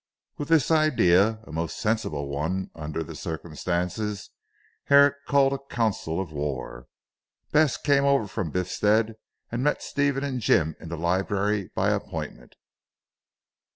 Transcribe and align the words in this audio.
With 0.39 0.47
this 0.47 0.71
idea, 0.71 1.41
a 1.45 1.51
most 1.51 1.77
sensible 1.77 2.27
one 2.27 2.71
under 2.73 3.03
the 3.03 3.13
circumstances. 3.13 4.31
Herrick 4.85 5.13
called 5.27 5.53
a 5.53 5.59
council 5.69 6.19
of 6.19 6.31
war. 6.31 6.87
Bess 7.51 7.77
came 7.77 8.03
over 8.03 8.25
from 8.27 8.49
Biffstead, 8.51 9.13
and 9.51 9.61
met 9.63 9.83
Stephen 9.83 10.23
and 10.23 10.41
Jim 10.41 10.75
in 10.79 10.89
the 10.89 10.97
library 10.97 11.69
by 11.75 11.91
appointment. 11.91 12.55